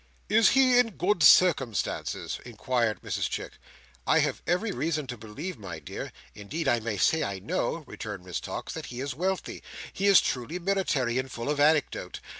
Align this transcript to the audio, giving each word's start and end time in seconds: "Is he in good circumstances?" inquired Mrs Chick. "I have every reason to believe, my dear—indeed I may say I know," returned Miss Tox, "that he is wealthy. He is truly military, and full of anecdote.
"Is 0.29 0.49
he 0.57 0.79
in 0.79 0.97
good 0.97 1.21
circumstances?" 1.21 2.39
inquired 2.43 3.01
Mrs 3.03 3.29
Chick. 3.29 3.59
"I 4.07 4.17
have 4.17 4.41
every 4.47 4.71
reason 4.71 5.05
to 5.05 5.15
believe, 5.15 5.59
my 5.59 5.77
dear—indeed 5.77 6.67
I 6.67 6.79
may 6.79 6.97
say 6.97 7.21
I 7.21 7.37
know," 7.37 7.83
returned 7.85 8.25
Miss 8.25 8.39
Tox, 8.39 8.73
"that 8.73 8.87
he 8.87 8.99
is 8.99 9.13
wealthy. 9.13 9.61
He 9.93 10.07
is 10.07 10.19
truly 10.19 10.57
military, 10.57 11.19
and 11.19 11.31
full 11.31 11.51
of 11.51 11.59
anecdote. 11.59 12.19